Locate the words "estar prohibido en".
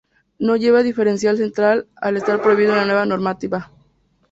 2.17-2.79